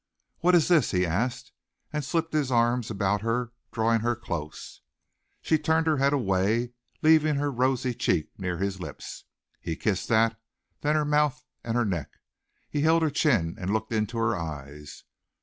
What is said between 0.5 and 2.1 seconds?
is this?" he asked and